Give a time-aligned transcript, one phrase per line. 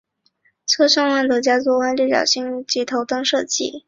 [0.65, 3.79] 车头换上家族化的六角形水箱护罩及头灯设计。